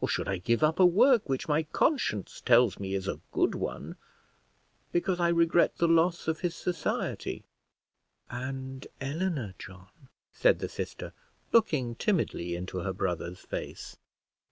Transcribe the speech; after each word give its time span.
or 0.00 0.06
should 0.08 0.28
I 0.28 0.36
give 0.38 0.62
up 0.62 0.78
a 0.78 0.86
work 0.86 1.28
which 1.28 1.48
my 1.48 1.64
conscience 1.64 2.40
tells 2.40 2.78
me 2.78 2.94
is 2.94 3.08
a 3.08 3.18
good 3.32 3.56
one, 3.56 3.96
because 4.92 5.18
I 5.18 5.26
regret 5.28 5.78
the 5.78 5.88
loss 5.88 6.28
of 6.28 6.38
his 6.38 6.54
society?" 6.54 7.42
"And 8.30 8.86
Eleanor, 9.00 9.54
John?" 9.58 9.88
said 10.32 10.60
the 10.60 10.68
sister, 10.68 11.12
looking 11.50 11.96
timidly 11.96 12.54
into 12.54 12.78
her 12.78 12.92
brother's 12.92 13.40
face. 13.40 13.96